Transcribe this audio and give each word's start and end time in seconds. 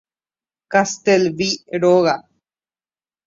Castelví 0.71 1.49
róga. 1.81 2.15